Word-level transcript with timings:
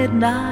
midnight. 0.00 0.49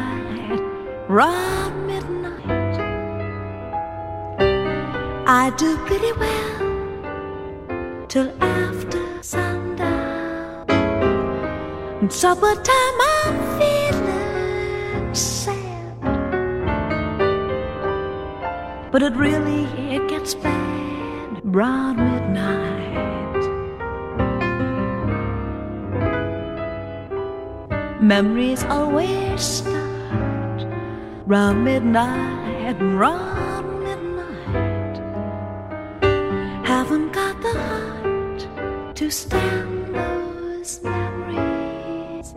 Memories 28.01 28.63
always 28.65 29.43
start 29.43 30.65
round 31.27 31.65
midnight, 31.65 32.77
round 32.81 33.83
midnight. 33.83 35.01
Haven't 36.65 37.13
got 37.13 37.43
the 37.43 37.55
heart 37.59 38.47
to 38.95 39.11
stand 39.11 39.93
those 39.97 40.81
memories. 40.85 42.33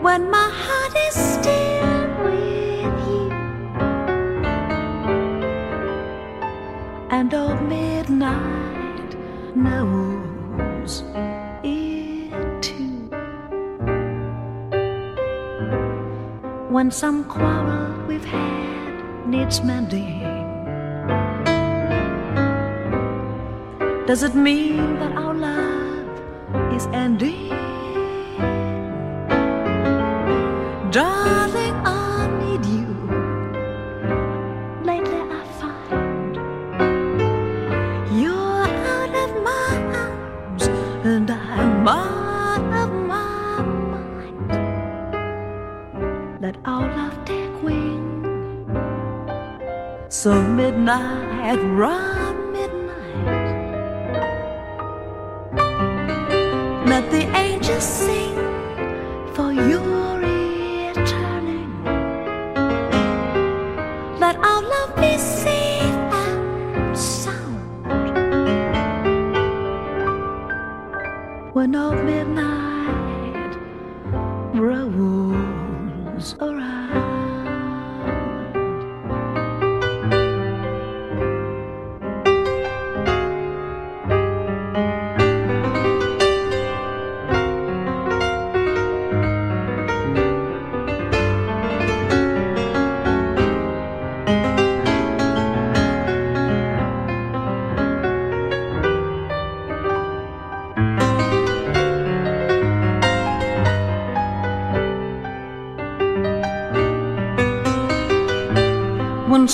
When 0.00 0.30
my 0.30 0.48
heart 0.48 0.96
is 1.08 1.14
still 1.14 2.08
with 2.24 2.96
you, 3.06 3.30
and 7.10 7.34
old 7.34 7.60
me. 7.68 7.93
when 16.74 16.90
some 16.90 17.22
quarrel 17.26 18.04
we've 18.08 18.24
had 18.24 19.28
needs 19.28 19.62
mending? 19.62 20.18
Does 24.08 24.24
it 24.24 24.34
mean 24.34 24.98
that 24.98 25.12
our 25.14 25.34
love 25.34 26.74
is 26.74 26.86
ending? 26.86 27.43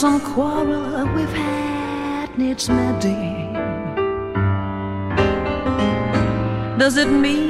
some 0.00 0.18
quarrel 0.18 1.06
we've 1.14 1.28
had 1.34 2.38
needs 2.38 2.70
mending? 2.70 3.52
Does 6.78 6.96
it 6.96 7.10
mean? 7.10 7.49